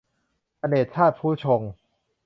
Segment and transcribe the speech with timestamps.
[0.61, 1.71] อเนกชาติภุชงค์